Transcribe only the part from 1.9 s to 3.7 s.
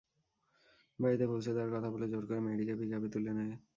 বলে জোর করে মেয়েটিকে পিকআপে তুলে নেয়।